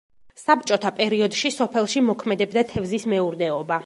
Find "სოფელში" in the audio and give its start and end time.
1.57-2.03